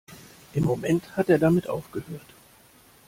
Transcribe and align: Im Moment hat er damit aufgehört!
Im 0.55 0.63
Moment 0.65 1.15
hat 1.15 1.29
er 1.29 1.37
damit 1.37 1.69
aufgehört! 1.69 2.25